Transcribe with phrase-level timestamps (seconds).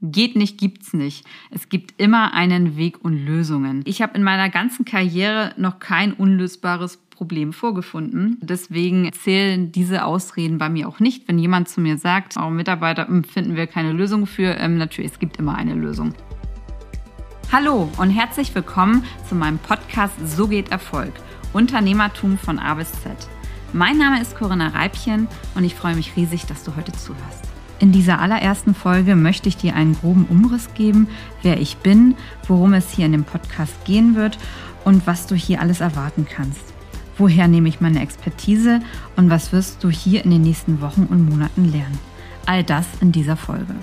[0.00, 1.26] Geht nicht, gibt's nicht.
[1.50, 3.82] Es gibt immer einen Weg und Lösungen.
[3.84, 8.38] Ich habe in meiner ganzen Karriere noch kein unlösbares Problem vorgefunden.
[8.40, 11.26] Deswegen zählen diese Ausreden bei mir auch nicht.
[11.26, 15.10] Wenn jemand zu mir sagt, oh, Mitarbeiter hm, finden wir keine Lösung für, ähm, natürlich,
[15.10, 16.14] es gibt immer eine Lösung.
[17.50, 21.12] Hallo und herzlich willkommen zu meinem Podcast So geht Erfolg.
[21.52, 23.16] Unternehmertum von A bis Z.
[23.72, 25.26] Mein Name ist Corinna Reibchen
[25.56, 27.57] und ich freue mich riesig, dass du heute zuhörst.
[27.80, 31.06] In dieser allerersten Folge möchte ich dir einen groben Umriss geben,
[31.42, 32.16] wer ich bin,
[32.48, 34.36] worum es hier in dem Podcast gehen wird
[34.84, 36.60] und was du hier alles erwarten kannst.
[37.18, 38.80] Woher nehme ich meine Expertise
[39.14, 41.98] und was wirst du hier in den nächsten Wochen und Monaten lernen?
[42.46, 43.74] All das in dieser Folge.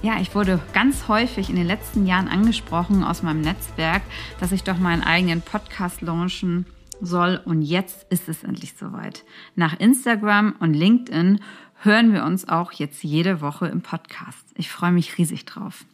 [0.00, 4.02] Ja, ich wurde ganz häufig in den letzten Jahren angesprochen aus meinem Netzwerk,
[4.40, 6.64] dass ich doch meinen eigenen Podcast launchen
[7.00, 7.40] soll.
[7.44, 9.24] Und jetzt ist es endlich soweit.
[9.56, 11.40] Nach Instagram und LinkedIn
[11.80, 14.44] hören wir uns auch jetzt jede Woche im Podcast.
[14.54, 15.84] Ich freue mich riesig drauf.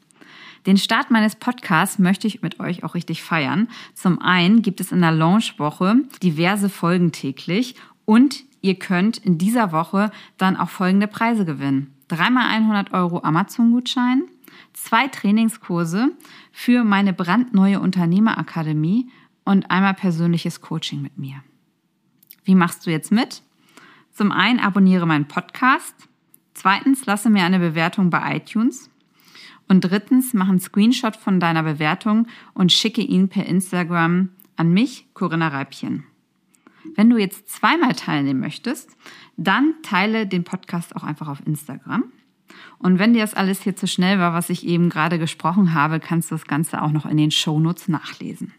[0.66, 3.68] Den Start meines Podcasts möchte ich mit euch auch richtig feiern.
[3.92, 7.74] Zum einen gibt es in der Launchwoche diverse Folgen täglich
[8.06, 11.94] und ihr könnt in dieser Woche dann auch folgende Preise gewinnen.
[12.08, 14.22] Dreimal 100 Euro Amazon-Gutschein,
[14.72, 16.12] zwei Trainingskurse
[16.50, 19.10] für meine brandneue Unternehmerakademie
[19.44, 21.42] und einmal persönliches Coaching mit mir.
[22.44, 23.42] Wie machst du jetzt mit?
[24.14, 25.94] Zum einen abonniere meinen Podcast.
[26.54, 28.88] Zweitens lasse mir eine Bewertung bei iTunes.
[29.68, 35.08] Und drittens mach einen Screenshot von deiner Bewertung und schicke ihn per Instagram an mich,
[35.14, 36.04] Corinna Reibchen.
[36.94, 38.96] Wenn du jetzt zweimal teilnehmen möchtest,
[39.36, 42.04] dann teile den Podcast auch einfach auf Instagram.
[42.78, 45.98] Und wenn dir das alles hier zu schnell war, was ich eben gerade gesprochen habe,
[45.98, 48.52] kannst du das Ganze auch noch in den Shownotes nachlesen.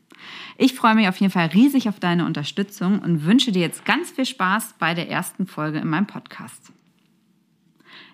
[0.58, 4.12] Ich freue mich auf jeden Fall riesig auf deine Unterstützung und wünsche dir jetzt ganz
[4.12, 6.72] viel Spaß bei der ersten Folge in meinem Podcast.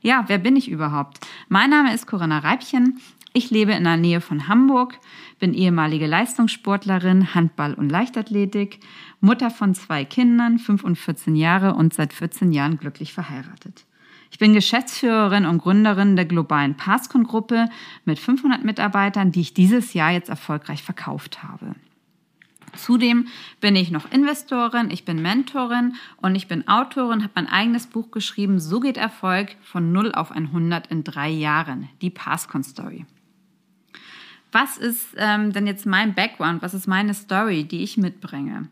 [0.01, 1.19] Ja, wer bin ich überhaupt?
[1.49, 2.99] Mein Name ist Corinna Reibchen.
[3.33, 4.99] Ich lebe in der Nähe von Hamburg,
[5.39, 8.79] bin ehemalige Leistungssportlerin, Handball und Leichtathletik,
[9.21, 13.85] Mutter von zwei Kindern, 5 und 14 Jahre und seit 14 Jahren glücklich verheiratet.
[14.31, 17.69] Ich bin Geschäftsführerin und Gründerin der globalen Passcon-Gruppe
[18.03, 21.75] mit 500 Mitarbeitern, die ich dieses Jahr jetzt erfolgreich verkauft habe.
[22.75, 23.27] Zudem
[23.59, 28.11] bin ich noch Investorin, ich bin Mentorin und ich bin Autorin, habe mein eigenes Buch
[28.11, 33.05] geschrieben, So geht Erfolg von 0 auf 100 in drei Jahren, die Passcon Story.
[34.51, 36.61] Was ist ähm, denn jetzt mein Background?
[36.61, 38.67] Was ist meine Story, die ich mitbringe?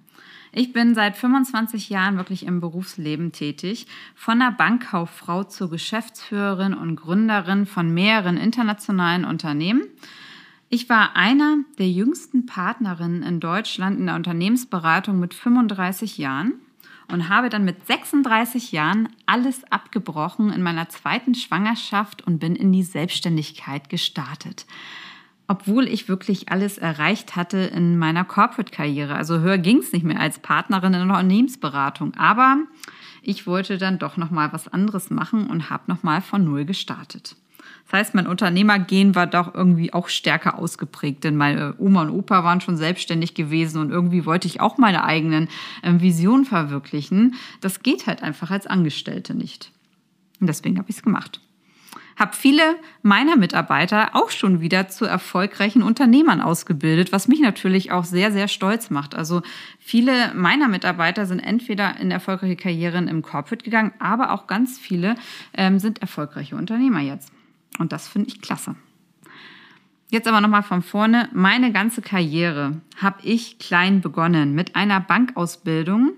[0.51, 3.85] Ich bin seit 25 Jahren wirklich im Berufsleben tätig,
[4.15, 9.83] von der Bankkauffrau zur Geschäftsführerin und Gründerin von mehreren internationalen Unternehmen
[10.69, 16.53] ich war einer der jüngsten Partnerinnen in Deutschland in der Unternehmensberatung mit 35 Jahren
[17.11, 22.71] und habe dann mit 36 Jahren alles abgebrochen in meiner zweiten Schwangerschaft und bin in
[22.71, 24.67] die Selbstständigkeit gestartet.
[25.47, 29.15] Obwohl ich wirklich alles erreicht hatte in meiner Corporate-Karriere.
[29.15, 32.13] Also höher ging es nicht mehr als Partnerin in der Unternehmensberatung.
[32.13, 32.57] Aber
[33.23, 37.35] ich wollte dann doch nochmal was anderes machen und habe nochmal von Null gestartet.
[37.89, 42.43] Das heißt, mein Unternehmergehen war doch irgendwie auch stärker ausgeprägt, denn meine Oma und Opa
[42.43, 45.47] waren schon selbstständig gewesen und irgendwie wollte ich auch meine eigenen
[45.81, 47.33] ähm, Visionen verwirklichen.
[47.61, 49.71] Das geht halt einfach als Angestellte nicht.
[50.39, 51.41] Und deswegen habe ich es gemacht.
[52.15, 58.03] Habe viele meiner Mitarbeiter auch schon wieder zu erfolgreichen Unternehmern ausgebildet, was mich natürlich auch
[58.03, 59.15] sehr, sehr stolz macht.
[59.15, 59.41] Also
[59.79, 65.15] viele meiner Mitarbeiter sind entweder in erfolgreiche Karrieren im Corporate gegangen, aber auch ganz viele
[65.55, 67.31] ähm, sind erfolgreiche Unternehmer jetzt.
[67.79, 68.75] Und das finde ich klasse.
[70.11, 71.29] Jetzt aber nochmal von vorne.
[71.33, 76.13] Meine ganze Karriere habe ich klein begonnen mit einer Bankausbildung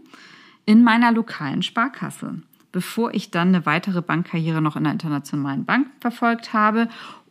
[0.66, 2.42] in meiner lokalen Sparkasse,
[2.72, 6.88] bevor ich dann eine weitere Bankkarriere noch in einer internationalen Bank verfolgt habe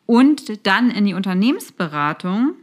[0.07, 2.55] und dann in die Unternehmensberatung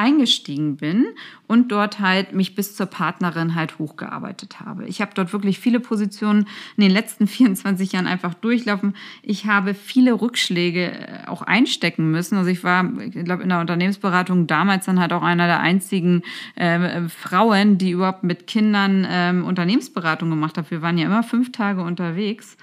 [0.00, 1.06] eingestiegen bin
[1.46, 4.86] und dort halt mich bis zur Partnerin halt hochgearbeitet habe.
[4.86, 6.46] Ich habe dort wirklich viele Positionen
[6.76, 8.96] in den letzten 24 Jahren einfach durchlaufen.
[9.22, 12.38] Ich habe viele Rückschläge äh, auch einstecken müssen.
[12.38, 16.22] Also ich war, ich glaube, in der Unternehmensberatung damals dann halt auch einer der einzigen
[16.54, 20.70] äh, Frauen, die überhaupt mit Kindern äh, Unternehmensberatung gemacht hat.
[20.70, 22.56] Wir waren ja immer fünf Tage unterwegs.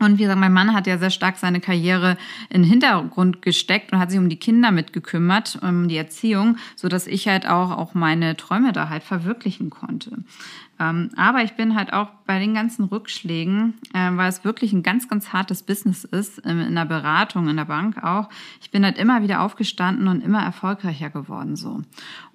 [0.00, 2.16] Und wie gesagt, mein Mann hat ja sehr stark seine Karriere
[2.50, 6.88] in den Hintergrund gesteckt und hat sich um die Kinder mitgekümmert, um die Erziehung, so
[6.88, 10.18] dass ich halt auch, auch meine Träume da halt verwirklichen konnte.
[10.80, 14.82] Ähm, aber ich bin halt auch bei den ganzen Rückschlägen, äh, weil es wirklich ein
[14.82, 18.28] ganz, ganz hartes Business ist, ähm, in der Beratung, in der Bank auch.
[18.60, 21.82] Ich bin halt immer wieder aufgestanden und immer erfolgreicher geworden so.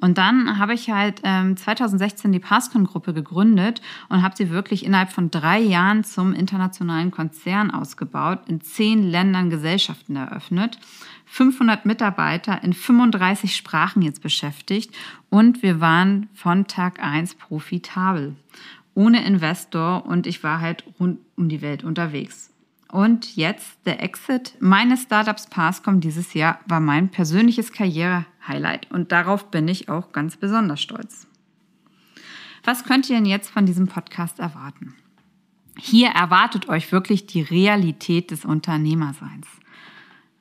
[0.01, 5.11] Und dann habe ich halt ähm, 2016 die Passcon-Gruppe gegründet und habe sie wirklich innerhalb
[5.11, 10.79] von drei Jahren zum internationalen Konzern ausgebaut, in zehn Ländern Gesellschaften eröffnet
[11.33, 14.93] 500 Mitarbeiter in 35 Sprachen jetzt beschäftigt
[15.31, 18.35] und wir waren von Tag 1 profitabel.
[18.93, 22.51] Ohne Investor und ich war halt rund um die Welt unterwegs.
[22.87, 29.49] Und jetzt der Exit meines Startups Passcom dieses Jahr war mein persönliches Karriere-Highlight und darauf
[29.49, 31.25] bin ich auch ganz besonders stolz.
[32.63, 34.93] Was könnt ihr denn jetzt von diesem Podcast erwarten?
[35.79, 39.47] Hier erwartet euch wirklich die Realität des Unternehmerseins.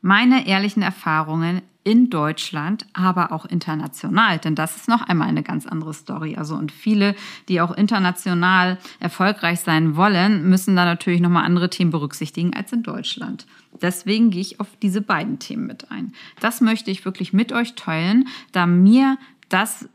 [0.03, 5.67] Meine ehrlichen Erfahrungen in Deutschland, aber auch international, denn das ist noch einmal eine ganz
[5.67, 6.37] andere Story.
[6.37, 7.15] Also und viele,
[7.49, 12.73] die auch international erfolgreich sein wollen, müssen da natürlich noch mal andere Themen berücksichtigen als
[12.73, 13.47] in Deutschland.
[13.81, 16.13] Deswegen gehe ich auf diese beiden Themen mit ein.
[16.41, 19.19] Das möchte ich wirklich mit euch teilen, da mir
[19.49, 19.89] das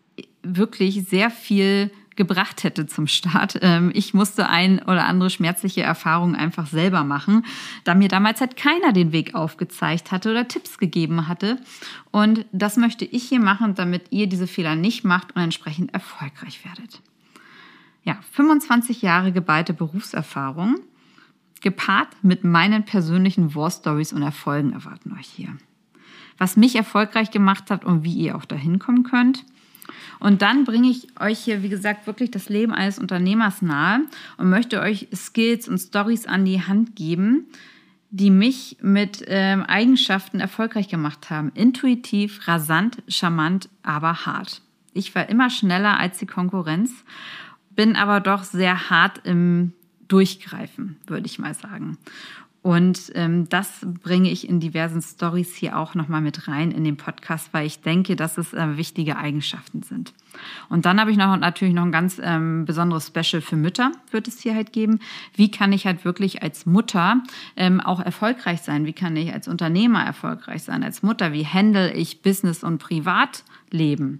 [0.44, 3.60] wirklich sehr viel gebracht hätte zum Start.
[3.62, 7.46] Ähm, ich musste ein oder andere schmerzliche Erfahrung einfach selber machen,
[7.86, 11.58] da mir damals halt keiner den Weg aufgezeigt hatte oder Tipps gegeben hatte.
[12.12, 16.66] Und das möchte ich hier machen, damit ihr diese Fehler nicht macht und entsprechend erfolgreich
[16.66, 17.02] werdet.
[18.04, 20.80] Ja, 25 Jahre geballte Berufserfahrung,
[21.62, 25.56] gepaart mit meinen persönlichen War Stories und Erfolgen erwarten euch hier.
[26.38, 29.46] Was mich erfolgreich gemacht hat und wie ihr auch dahin kommen könnt–
[30.20, 34.02] und dann bringe ich euch hier, wie gesagt, wirklich das Leben eines Unternehmers nahe
[34.38, 37.48] und möchte euch Skills und Stories an die Hand geben,
[38.10, 41.52] die mich mit ähm, Eigenschaften erfolgreich gemacht haben.
[41.54, 44.62] Intuitiv, rasant, charmant, aber hart.
[44.94, 46.92] Ich war immer schneller als die Konkurrenz,
[47.70, 49.74] bin aber doch sehr hart im
[50.08, 51.98] Durchgreifen, würde ich mal sagen.
[52.68, 56.98] Und ähm, das bringe ich in diversen Stories hier auch nochmal mit rein in den
[56.98, 60.12] Podcast, weil ich denke, dass es äh, wichtige Eigenschaften sind.
[60.68, 64.28] Und dann habe ich noch natürlich noch ein ganz ähm, besonderes Special für Mütter, wird
[64.28, 65.00] es hier halt geben.
[65.34, 67.24] Wie kann ich halt wirklich als Mutter
[67.56, 68.86] ähm, auch erfolgreich sein?
[68.86, 70.84] Wie kann ich als Unternehmer erfolgreich sein?
[70.84, 74.20] Als Mutter, wie handle ich Business und Privatleben?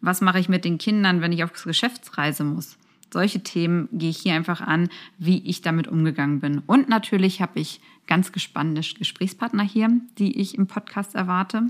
[0.00, 2.78] Was mache ich mit den Kindern, wenn ich auf Geschäftsreise muss?
[3.12, 6.58] Solche Themen gehe ich hier einfach an, wie ich damit umgegangen bin.
[6.66, 11.62] Und natürlich habe ich ganz gespannte Gesprächspartner hier, die ich im Podcast erwarte.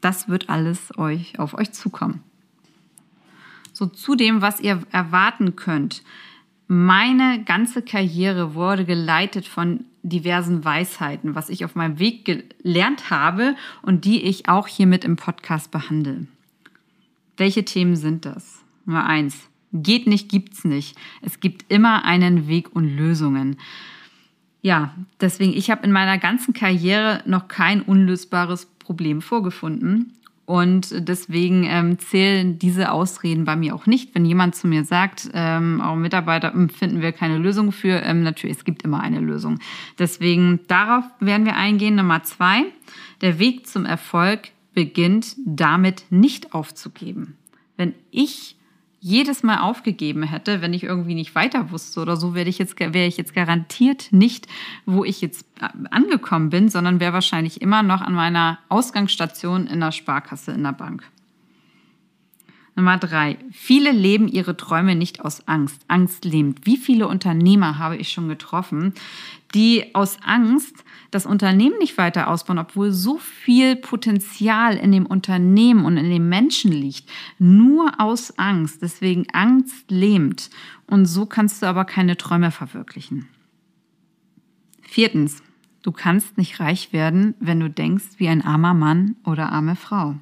[0.00, 2.22] Das wird alles euch auf euch zukommen.
[3.72, 6.02] So zu dem, was ihr erwarten könnt.
[6.66, 13.56] Meine ganze Karriere wurde geleitet von diversen Weisheiten, was ich auf meinem Weg gelernt habe
[13.82, 16.26] und die ich auch hier mit im Podcast behandle.
[17.36, 18.62] Welche Themen sind das?
[18.84, 20.96] Nummer eins, Geht nicht, gibt's nicht.
[21.22, 23.58] Es gibt immer einen Weg und Lösungen.
[24.62, 30.14] Ja, deswegen, ich habe in meiner ganzen Karriere noch kein unlösbares Problem vorgefunden.
[30.48, 34.14] Und deswegen ähm, zählen diese Ausreden bei mir auch nicht.
[34.14, 38.22] Wenn jemand zu mir sagt, ähm, auch Mitarbeiter hm, finden wir keine Lösung für, ähm,
[38.22, 39.58] natürlich, es gibt immer eine Lösung.
[39.98, 41.96] Deswegen darauf werden wir eingehen.
[41.96, 42.64] Nummer zwei,
[43.20, 47.36] der Weg zum Erfolg beginnt damit nicht aufzugeben.
[47.76, 48.56] Wenn ich
[49.00, 52.80] jedes Mal aufgegeben hätte, wenn ich irgendwie nicht weiter wusste oder so, wäre ich jetzt,
[52.80, 54.46] ich jetzt garantiert nicht,
[54.86, 59.80] wo ich jetzt äh, angekommen bin, sondern wäre wahrscheinlich immer noch an meiner Ausgangsstation in
[59.80, 61.04] der Sparkasse in der Bank.
[62.78, 63.36] Nummer drei.
[63.50, 65.84] Viele leben ihre Träume nicht aus Angst.
[65.88, 66.64] Angst lähmt.
[66.64, 68.94] Wie viele Unternehmer habe ich schon getroffen,
[69.52, 75.84] die aus Angst das Unternehmen nicht weiter ausbauen, obwohl so viel Potenzial in dem Unternehmen
[75.84, 77.10] und in den Menschen liegt.
[77.40, 78.80] Nur aus Angst.
[78.80, 80.48] Deswegen Angst lähmt.
[80.86, 83.26] Und so kannst du aber keine Träume verwirklichen.
[84.82, 85.42] Viertens.
[85.82, 90.16] Du kannst nicht reich werden, wenn du denkst wie ein armer Mann oder arme Frau.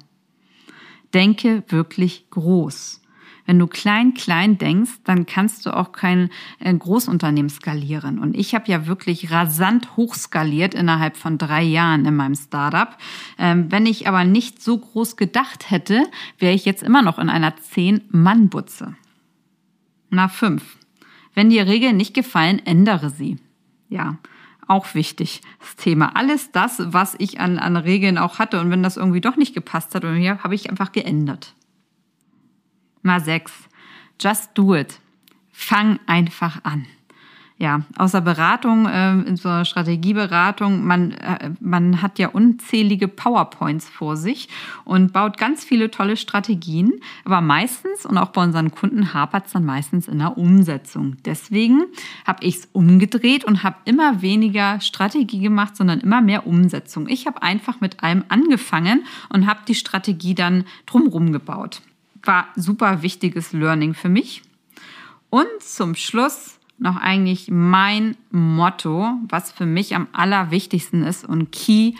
[1.13, 3.01] Denke wirklich groß.
[3.47, 8.19] Wenn du klein, klein denkst, dann kannst du auch kein äh, Großunternehmen skalieren.
[8.19, 12.97] Und ich habe ja wirklich rasant hochskaliert innerhalb von drei Jahren in meinem Startup.
[13.39, 16.03] Ähm, wenn ich aber nicht so groß gedacht hätte,
[16.39, 18.95] wäre ich jetzt immer noch in einer Zehn-Mann-Butze.
[20.09, 20.77] Na fünf.
[21.33, 23.37] Wenn dir Regeln nicht gefallen, ändere sie.
[23.87, 24.17] Ja,
[24.67, 26.15] auch wichtig, das Thema.
[26.15, 29.53] Alles das, was ich an, an Regeln auch hatte und wenn das irgendwie doch nicht
[29.53, 31.55] gepasst hat, habe ich einfach geändert.
[33.01, 33.53] Mal sechs.
[34.19, 34.99] Just do it.
[35.51, 36.85] Fang einfach an
[37.59, 43.89] ja, außer Beratung, äh, in so einer Strategieberatung, man, äh, man hat ja unzählige PowerPoints
[43.89, 44.47] vor sich
[44.85, 47.01] und baut ganz viele tolle Strategien.
[47.25, 51.17] Aber meistens und auch bei unseren Kunden hapert es dann meistens in der Umsetzung.
[51.25, 51.85] Deswegen
[52.27, 57.07] habe ich es umgedreht und habe immer weniger Strategie gemacht, sondern immer mehr Umsetzung.
[57.09, 61.81] Ich habe einfach mit allem angefangen und habe die Strategie dann drumherum gebaut.
[62.21, 64.43] War super wichtiges Learning für mich.
[65.31, 71.93] Und zum Schluss noch eigentlich mein Motto, was für mich am allerwichtigsten ist und Key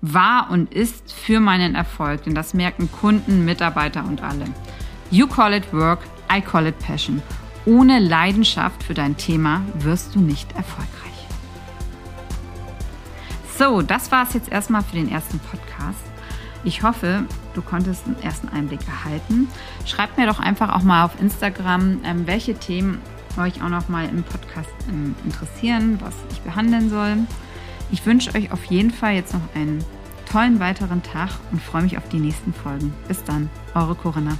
[0.00, 4.44] war und ist für meinen Erfolg, denn das merken Kunden, Mitarbeiter und alle.
[5.10, 6.00] You call it work,
[6.32, 7.22] I call it passion.
[7.66, 10.90] Ohne Leidenschaft für dein Thema wirst du nicht erfolgreich.
[13.56, 16.04] So, das war es jetzt erstmal für den ersten Podcast.
[16.64, 19.48] Ich hoffe, du konntest einen ersten Einblick erhalten.
[19.86, 23.00] Schreibt mir doch einfach auch mal auf Instagram, ähm, welche Themen
[23.38, 27.16] euch auch noch mal im Podcast ähm, interessieren, was ich behandeln soll.
[27.90, 29.84] Ich wünsche euch auf jeden Fall jetzt noch einen
[30.30, 32.92] tollen weiteren Tag und freue mich auf die nächsten Folgen.
[33.08, 34.36] Bis dann, eure Corinna.